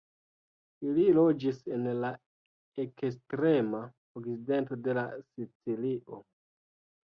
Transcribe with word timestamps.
Ili 0.91 1.03
loĝis 1.17 1.59
en 1.75 1.85
la 2.05 2.09
ekstrema 2.85 3.85
okcidento 4.23 4.81
de 4.89 4.99
Sicilio. 5.31 6.27